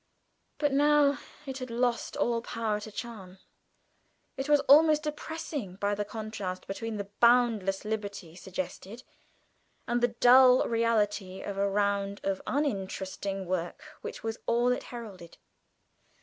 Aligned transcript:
But 0.57 0.73
now 0.73 1.19
it 1.45 1.59
had 1.59 1.69
lost 1.69 2.17
all 2.17 2.41
power 2.41 2.79
to 2.79 2.91
charm. 2.91 3.37
It 4.35 4.49
was 4.49 4.59
almost 4.61 5.03
depressing 5.03 5.75
by 5.75 5.93
the 5.93 6.03
contrast 6.03 6.65
between 6.65 6.97
the 6.97 7.11
boundless 7.19 7.85
liberty 7.85 8.35
suggested, 8.35 9.03
and 9.87 10.01
the 10.01 10.07
dull 10.17 10.67
reality 10.67 11.43
of 11.43 11.55
a 11.59 11.69
round 11.69 12.19
of 12.23 12.41
uninteresting 12.47 13.45
work 13.45 13.83
which 14.01 14.23
was 14.23 14.39
all 14.47 14.71
it 14.71 14.85
heralded. 14.89 15.37